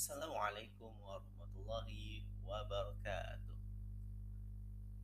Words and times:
Assalamualaikum 0.00 0.96
warahmatullahi 1.04 2.24
wabarakatuh 2.40 3.52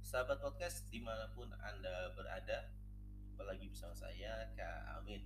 Sahabat 0.01 0.41
podcast 0.41 0.89
di 0.89 1.05
mana 1.05 1.29
pun 1.37 1.53
Anda 1.53 2.17
berada 2.17 2.73
Apalagi 3.37 3.69
bersama 3.69 3.93
saya 3.93 4.49
Kak 4.57 4.97
Amin 4.97 5.21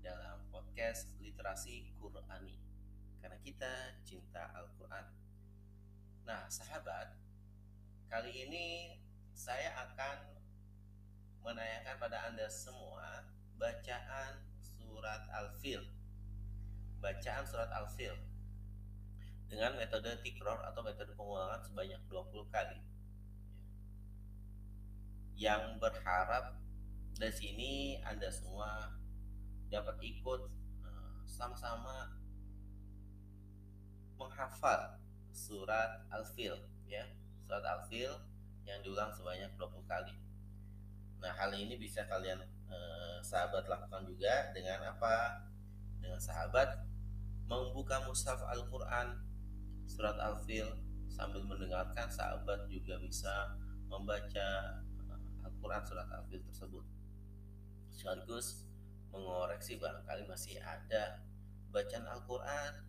Dalam 0.00 0.48
podcast 0.48 1.12
literasi 1.20 1.92
Qurani 2.00 2.56
Karena 3.20 3.36
kita 3.44 4.00
cinta 4.08 4.48
Al-Quran 4.56 5.04
Nah 6.24 6.48
sahabat 6.48 7.20
Kali 8.08 8.32
ini 8.48 8.96
saya 9.36 9.76
akan 9.76 10.40
menanyakan 11.44 12.00
pada 12.00 12.32
Anda 12.32 12.48
semua 12.48 13.28
bacaan 13.60 14.40
surat 14.56 15.28
Al-Fil. 15.36 15.99
Bacaan 17.00 17.44
surat 17.48 17.72
Al-Fil 17.72 18.12
dengan 19.50 19.74
metode 19.74 20.14
tikror 20.22 20.62
atau 20.62 20.80
metode 20.86 21.10
pengulangan 21.18 21.58
sebanyak 21.66 21.98
20 22.06 22.54
kali. 22.54 22.78
Yang 25.34 25.80
berharap 25.82 26.60
dari 27.18 27.34
sini 27.34 27.72
Anda 28.06 28.30
semua 28.30 28.94
dapat 29.72 29.98
ikut 30.04 30.42
eh, 30.86 31.18
sama-sama 31.26 32.14
menghafal 34.14 35.00
surat 35.34 36.06
Al-Fil 36.14 36.54
ya. 36.86 37.08
Surat 37.42 37.64
Al-Fil 37.66 38.12
yang 38.68 38.78
diulang 38.86 39.10
sebanyak 39.10 39.50
20 39.58 39.82
kali. 39.90 40.14
Nah, 41.20 41.32
hal 41.34 41.50
ini 41.58 41.74
bisa 41.74 42.06
kalian 42.06 42.38
eh, 42.70 43.18
sahabat 43.24 43.66
lakukan 43.66 44.06
juga 44.06 44.54
dengan 44.54 44.94
apa? 44.94 45.42
Dengan 45.98 46.22
sahabat 46.22 46.89
membuka 47.50 47.98
mushaf 48.06 48.38
Al-Qur'an 48.46 49.18
surat 49.82 50.14
Al-Fil 50.22 50.70
sambil 51.10 51.42
mendengarkan 51.42 52.06
sahabat 52.06 52.70
juga 52.70 52.94
bisa 53.02 53.58
membaca 53.90 54.78
eh, 54.86 55.44
Al-Qur'an 55.44 55.82
surat 55.82 56.06
Al-Fil 56.06 56.46
tersebut. 56.46 56.86
Sekaligus 57.90 58.70
mengoreksi 59.10 59.82
barangkali 59.82 60.30
masih 60.30 60.62
ada 60.62 61.18
bacaan 61.74 62.06
Al-Qur'an 62.06 62.86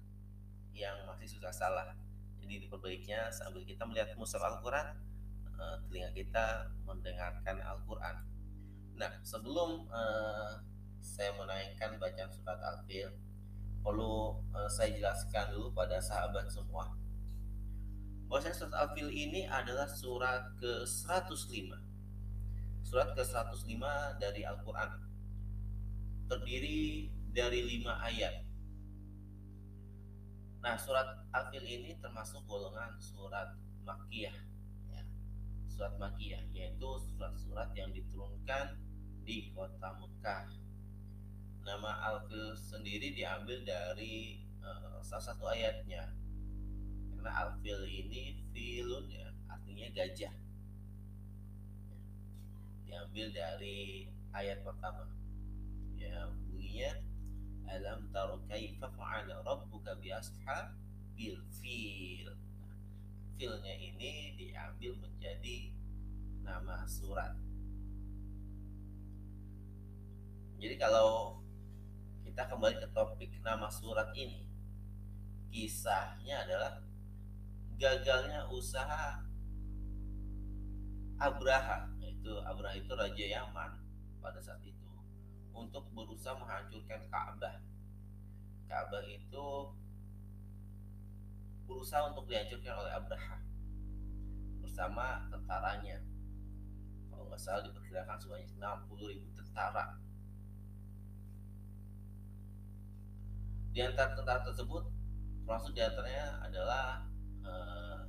yang 0.77 1.01
masih 1.09 1.25
suka 1.25 1.49
salah. 1.49 1.97
Jadi 2.37 2.69
diperbaikinya 2.69 3.33
sambil 3.33 3.65
kita 3.65 3.81
melihat 3.89 4.13
mushaf 4.13 4.45
Al-Qur'an 4.45 4.93
uh, 5.57 5.77
telinga 5.89 6.13
kita 6.13 6.69
mendengarkan 6.85 7.57
Al-Quran. 7.61 8.15
Nah, 8.97 9.11
sebelum 9.25 9.89
uh, 9.89 10.61
saya 11.01 11.33
menaikkan 11.37 11.97
bacaan 11.97 12.29
surat 12.29 12.61
Al-Fil, 12.61 13.09
perlu 13.81 14.37
uh, 14.53 14.69
saya 14.69 14.93
jelaskan 14.93 15.53
dulu 15.53 15.73
pada 15.75 15.97
sahabat 16.01 16.47
semua. 16.47 16.93
Bahwasanya 18.31 18.55
surat 18.55 18.75
Al-Fil 18.87 19.11
ini 19.11 19.43
adalah 19.49 19.89
surat 19.89 20.55
ke-105. 20.61 21.75
Surat 22.85 23.11
ke-105 23.11 23.83
dari 24.21 24.41
Al-Quran. 24.47 24.91
Terdiri 26.31 27.11
dari 27.35 27.59
lima 27.67 27.99
ayat. 28.07 28.47
Nah, 30.63 30.79
surat 30.79 31.27
Al-Fil 31.35 31.67
ini 31.67 31.99
termasuk 31.99 32.47
golongan 32.47 32.95
surat 33.01 33.51
Makkiyah 33.83 34.51
surat 35.81 35.97
Makiyah 35.97 36.45
yaitu 36.53 36.89
surat-surat 37.09 37.73
yang 37.73 37.89
diturunkan 37.89 38.77
di 39.25 39.49
kota 39.49 39.97
Mekah. 39.97 40.45
Nama 41.61 41.91
Al-Fil 42.09 42.57
sendiri 42.57 43.13
diambil 43.13 43.61
dari 43.61 44.41
uh, 44.61 44.99
salah 45.05 45.33
satu 45.33 45.45
ayatnya. 45.49 46.09
Karena 47.13 47.31
Al-Fil 47.45 47.85
ini 47.85 48.41
filun 48.49 49.05
ya, 49.09 49.29
artinya 49.49 49.87
gajah. 49.93 50.33
Diambil 52.85 53.27
dari 53.31 54.09
ayat 54.33 54.65
pertama. 54.65 55.05
Ya, 56.01 56.27
bunyinya 56.49 56.97
Alam 57.71 58.11
taru 58.11 58.35
kaifa 58.51 58.91
fa'ala 58.99 59.47
rabbuka 59.47 59.95
bi 60.03 60.11
ashabil 60.11 61.39
fil 61.55 62.27
filnya 63.39 63.73
ini 63.79 64.35
diambil 64.35 64.91
menjadi 64.99 65.71
nama 66.43 66.83
surat. 66.83 67.31
Jadi 70.61 70.75
kalau 70.77 71.40
kita 72.31 72.47
kembali 72.47 72.79
ke 72.79 72.87
topik 72.95 73.27
nama 73.43 73.67
surat 73.67 74.07
ini, 74.15 74.47
kisahnya 75.51 76.47
adalah 76.47 76.79
gagalnya 77.75 78.47
usaha 78.47 79.19
Abraha, 81.19 81.91
yaitu 81.99 82.31
Abraha 82.47 82.79
itu 82.79 82.87
raja 82.95 83.25
Yaman 83.35 83.83
pada 84.23 84.39
saat 84.39 84.63
itu 84.63 84.87
untuk 85.51 85.91
berusaha 85.91 86.31
menghancurkan 86.39 87.03
Ka'bah. 87.11 87.59
Ka'bah 88.71 89.03
itu 89.11 89.75
berusaha 91.67 92.15
untuk 92.15 92.31
dihancurkan 92.31 92.79
oleh 92.79 92.95
Abraha 92.95 93.43
bersama 94.63 95.27
tentaranya. 95.27 95.99
Kalau 97.11 97.27
nggak 97.27 97.43
salah 97.43 97.59
diperkirakan 97.67 98.15
sebanyak 98.23 98.47
60 98.55 99.11
ribu 99.11 99.27
tentara. 99.35 99.99
Di 103.71 103.79
antara 103.79 104.11
tentara 104.11 104.43
tersebut, 104.43 104.83
termasuk 105.43 105.71
di 105.71 105.81
antaranya 105.83 106.43
adalah 106.43 107.07
eh, 107.43 107.99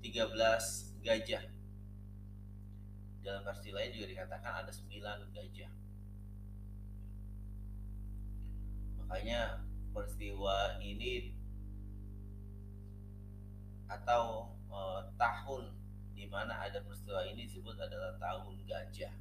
13 0.00 1.04
gajah. 1.04 1.44
Dalam 3.20 3.42
versi 3.44 3.68
lain 3.68 3.92
juga 3.92 4.06
dikatakan 4.08 4.64
ada 4.64 4.72
9 4.72 5.36
gajah. 5.36 5.70
Makanya 8.96 9.64
peristiwa 9.92 10.80
ini 10.84 11.32
atau 13.88 14.52
uh, 14.68 15.00
tahun 15.16 15.72
di 16.12 16.28
mana 16.28 16.60
ada 16.60 16.84
peristiwa 16.84 17.24
ini 17.24 17.48
disebut 17.48 17.76
adalah 17.80 18.16
tahun 18.20 18.56
gajah. 18.68 19.12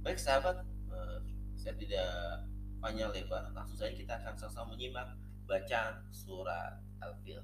Baik 0.00 0.16
sahabat, 0.16 0.64
uh, 0.88 1.20
saya 1.58 1.74
tidak 1.74 2.46
panjang 2.78 3.10
lebar. 3.10 3.50
Langsung 3.50 3.74
saja 3.74 3.90
kita 3.90 4.14
akan 4.22 4.38
sama-sama 4.38 4.78
menyimak 4.78 5.18
bacaan 5.50 5.98
surat 6.14 6.78
Al-Fil. 7.02 7.42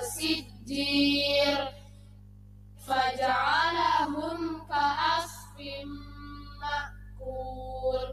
سجير 0.00 1.68
فجعلهم 2.86 4.38
كعصف 4.68 5.56
مأكول. 6.60 8.08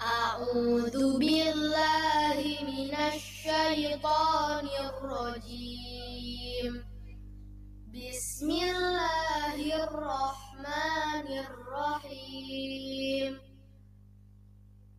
أعوذ 0.00 1.18
بالله 1.18 2.38
من 2.62 2.94
الشيطان 2.94 4.66
الرجيم. 4.88 6.72
بسم 7.94 8.50
الله 8.50 9.56
الرحمن 9.84 11.26
الرحيم. 11.46 13.51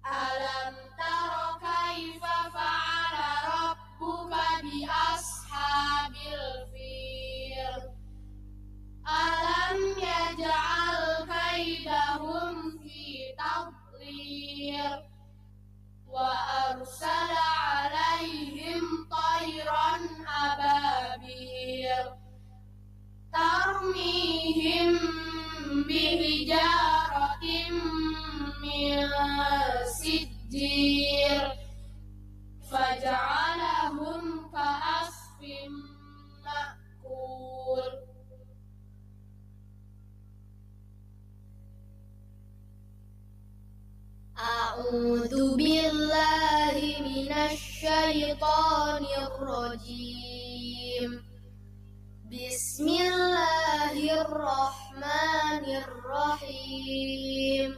Alam 0.04 0.76
taro 1.00 1.56
kaifa 1.64 2.36
الشيطان 47.54 49.06
الرجيم. 49.26 51.12
بسم 52.32 52.88
الله 52.88 53.96
الرحمن 54.22 55.66
الرحيم. 55.86 57.70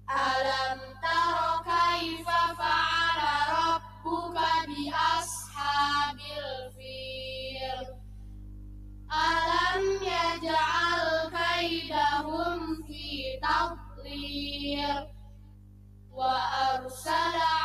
Alam 0.07 0.79
taro 1.03 1.67
kaifa 1.67 2.55
fa'ala 2.55 3.35
rabbuka 3.51 4.71
bi 4.71 4.87
ashabil 4.87 6.71
fil? 6.79 7.91
Alam 9.11 9.83
yaj'al 9.99 11.27
kaidahum 11.35 12.87
fi 12.87 13.35
tadlir 13.43 15.11
Wa 16.15 16.39
arsala 16.71 17.64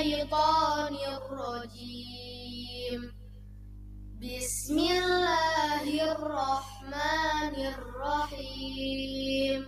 الشيطان 0.00 0.94
الرجيم. 0.94 3.00
بسم 4.16 4.78
الله 4.78 6.12
الرحمن 6.12 7.54
الرحيم. 7.74 9.60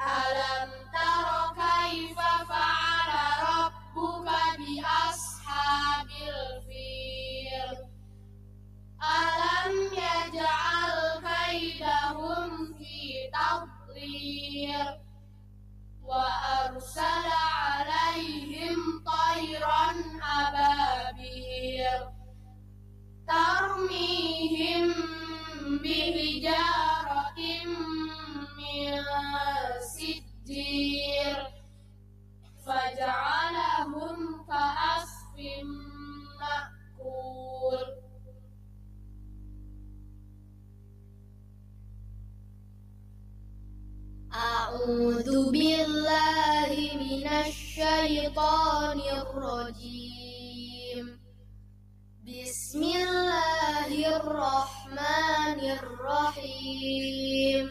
ألم 0.00 0.77
الشيطان 47.47 48.99
الرجيم 48.99 51.05
بسم 52.27 52.83
الله 52.83 54.17
الرحمن 54.17 55.59
الرحيم 55.79 57.65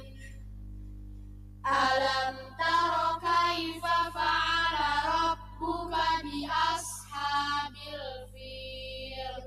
ألم 1.66 2.36
تر 2.60 2.94
كيف 3.28 3.84
فعل 4.14 4.76
ربك 5.14 5.94
بأصحاب 6.24 7.74
الفيل 7.94 9.42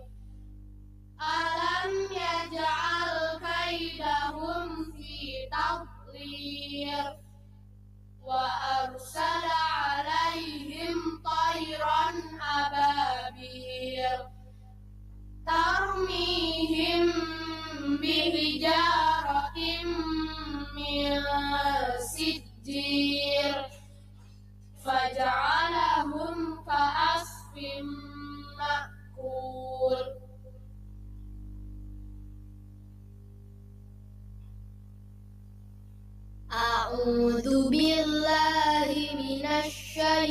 ألم 1.22 1.91
يجعل 2.12 3.12
كيدهم 3.46 4.91
في 4.91 5.15
تضليل 5.51 7.05
وأرسل 8.30 9.46
عليهم 9.75 10.99
طيرا 11.25 12.04
أبابيل 12.56 14.18
ترميهم 15.46 17.04
بحجارة 18.02 19.58
من 20.76 21.22
سجيل. 22.14 23.79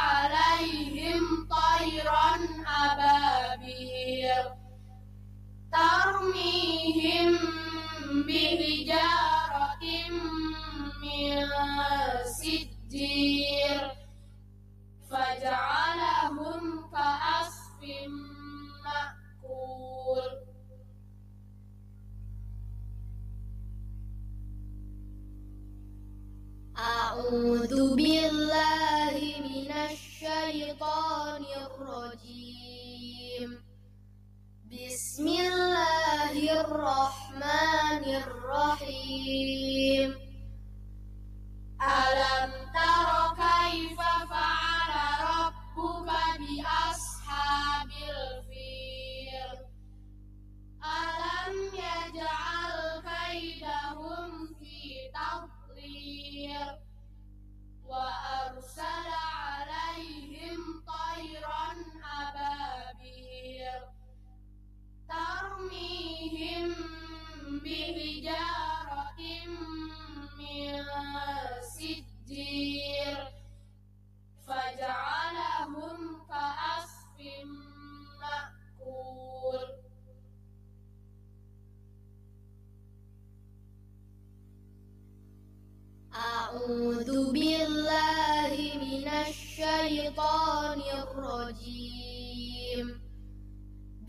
الشيطان 89.29 90.81
الرجيم 91.01 92.87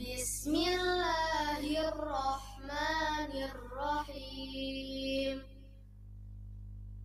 بسم 0.00 0.54
الله 0.54 1.64
الرحمن 1.88 3.32
الرحيم 3.52 5.36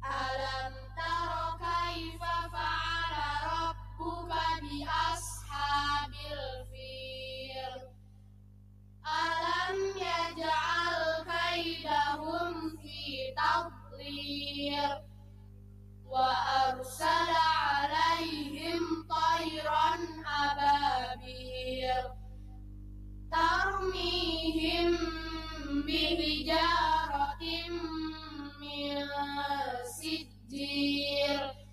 ألم 0.06 0.74
تر 1.00 1.32
كيف 1.66 2.22
فعل 2.54 3.14
ربك 3.52 4.32
بأصحاب 4.64 6.14
الفيل 6.32 7.82
ألم 9.20 9.78
يجعل 10.08 11.00
كيدهم 11.32 12.56
في 12.78 13.00
تضليل 13.40 15.15
وأرسل 16.16 17.30
عليهم 17.60 18.84
طيرا 19.10 19.90
أبابير 20.46 22.04
ترميهم 23.32 24.98
بحجارة 25.88 27.44
من 28.62 29.08
سجير 30.00 31.65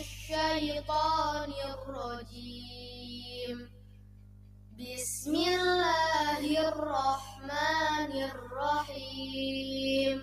الشيطان 0.00 1.52
الرجيم 1.72 3.58
بسم 4.80 5.34
الله 5.34 6.42
الرحمن 6.68 8.12
الرحيم 8.32 10.16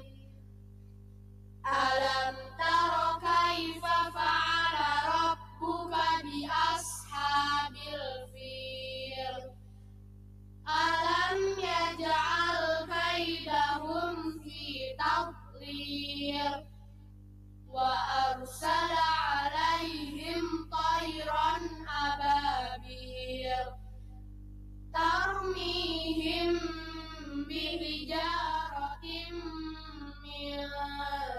ألم 1.67 2.35
تر 2.61 2.93
كيف 3.27 3.85
فعل 4.17 4.75
ربك 5.13 5.93
بأصحاب 6.25 7.75
الفيل 8.01 9.37
ألم 10.81 11.39
يجعل 11.69 12.61
كيدهم 12.93 14.17
في 14.43 14.61
تضليل 15.01 16.76
وأرسل 17.77 18.93
عليهم 19.21 20.45
طيرا 20.71 21.51
أبابيل 22.07 23.65
ترميهم 24.93 26.59
بحجارة 27.49 29.05
من 30.23 30.69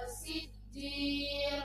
سجيل 0.07 1.63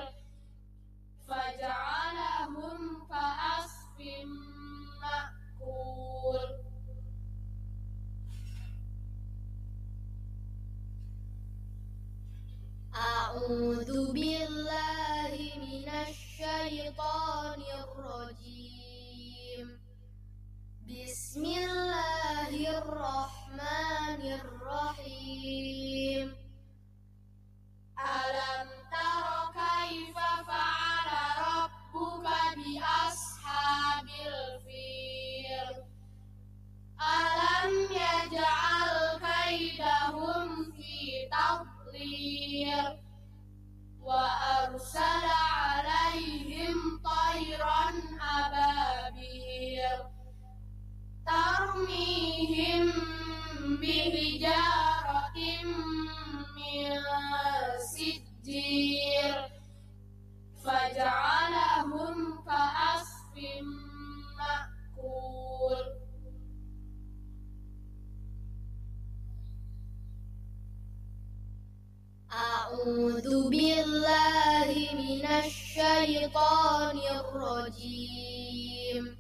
الشيطان 75.73 76.97
الرجيم. 76.97 79.17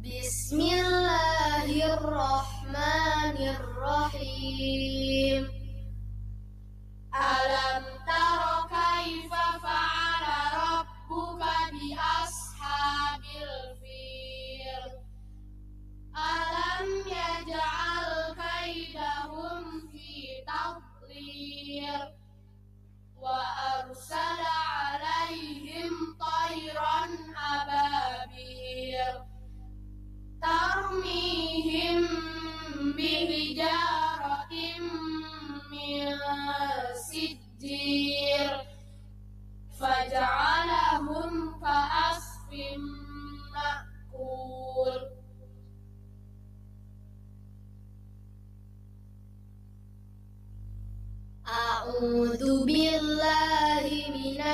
بسم 0.00 0.60
الله 0.60 1.94
الرحمن 1.94 3.36
الرحيم. 3.56 5.42
ألم 7.14 7.84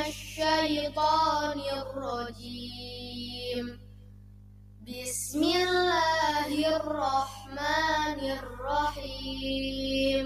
الشيطان 0.09 1.61
الرجيم. 1.61 3.67
بسم 4.89 5.43
الله 5.43 6.77
الرحمن 6.77 8.21
الرحيم. 8.41 10.25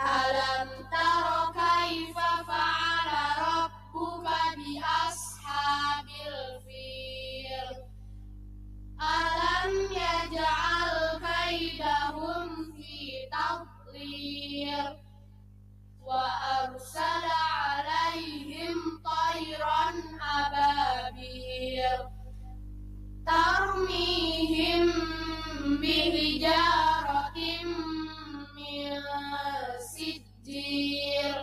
ألم 0.00 0.70
تر 0.94 1.26
كيف 1.60 2.16
فعل 2.48 3.08
ربك 3.46 4.26
بأصحاب 4.58 6.08
الفيل؟ 6.26 7.76
ألم 9.00 9.72
يجعل 9.92 10.69
وأرسل 16.10 17.24
عليهم 17.54 18.76
طيرا 19.04 19.84
أبابيل 20.40 21.98
ترميهم 23.26 24.86
بحجارة 25.82 27.38
من 28.56 29.00
سجيل 29.78 31.34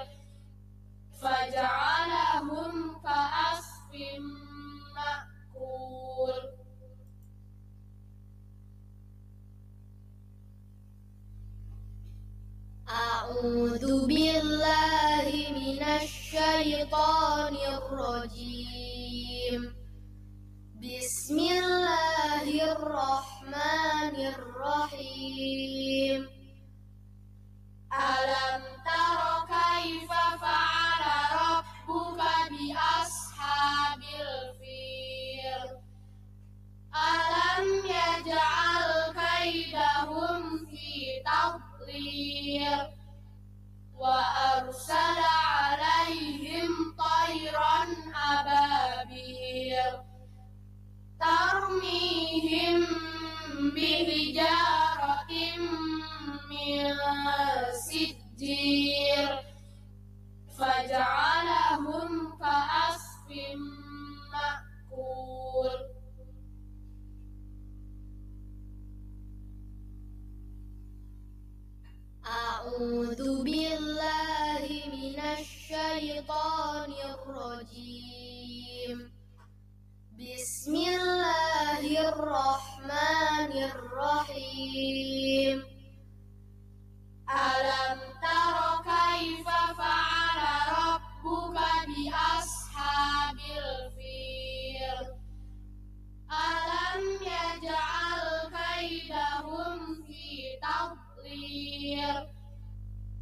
تضليل 101.87 102.27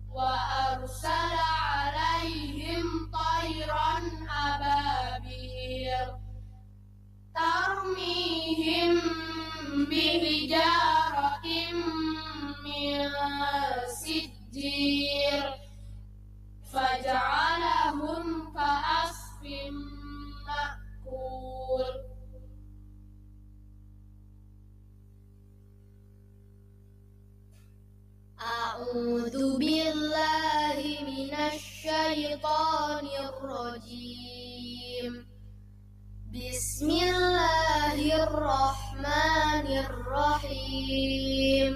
وأرسل 0.09 1.37
عليهم 1.49 3.11
طيرا 3.13 3.97
أبابيل 4.47 6.07
ترميهم 7.35 9.01
بحجارة 9.89 11.45
من 12.65 13.15
فجعلهم 16.73 17.34
أعوذ 28.74 29.36
بالله 29.58 30.78
من 31.06 31.30
الشيطان 31.54 33.06
الرجيم 33.28 35.12
بسم 36.34 36.88
الله 36.90 37.98
الرحمن 38.24 39.66
الرحيم 39.86 41.72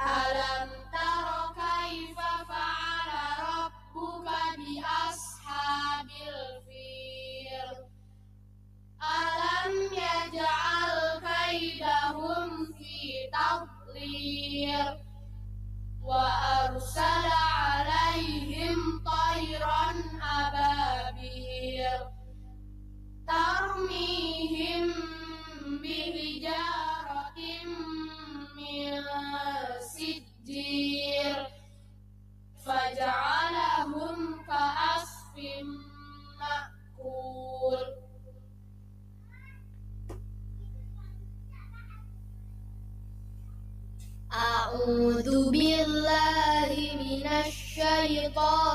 ألم 0.00 0.70
تر 0.96 1.28
كيف 1.62 2.18
فعل 2.50 3.10
ربك 3.54 4.28
بأصحاب 4.58 6.08
الفيل 6.34 7.74
ألم 9.18 9.72
يجعل 10.02 10.92
كيدهم 11.26 12.50
في 12.78 12.96
تضليل 13.36 14.86
وأرسل 16.11 17.25
عليهم 17.31 19.03
طيرا 19.05 19.85
أبابيل 20.41 21.99
ترميهم 23.27 24.83
بحجارة 25.83 27.39
من 28.55 29.03
سجيل 29.79 31.35
ball. 48.33 48.70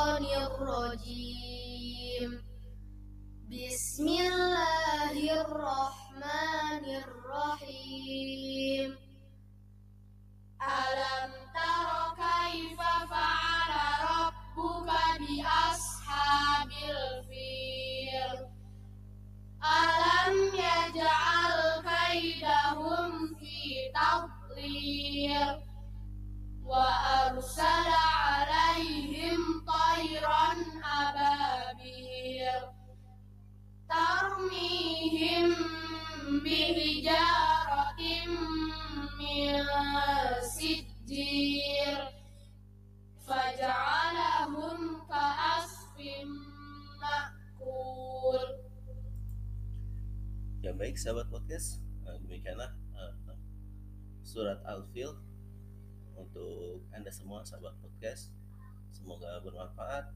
Podcast, 51.46 51.78
nah, 52.02 52.18
demikianlah 52.26 52.74
uh, 52.98 53.14
surat 54.26 54.58
Al-Fil 54.66 55.14
untuk 56.18 56.82
Anda 56.90 57.06
semua 57.06 57.46
sahabat 57.46 57.70
podcast. 57.78 58.34
Semoga 58.90 59.38
bermanfaat. 59.46 60.10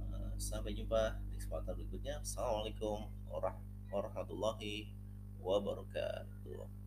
Uh, 0.00 0.32
sampai 0.40 0.72
jumpa 0.72 1.20
di 1.28 1.36
kesempatan 1.36 1.76
berikutnya. 1.76 2.24
Assalamualaikum 2.24 3.12
warahmatullahi 3.92 4.96
wabarakatuh. 5.36 6.81